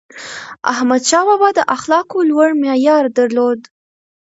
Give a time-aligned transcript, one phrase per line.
[0.73, 3.61] احمدشاه بابا د اخلاقو لوړ معیار درلود.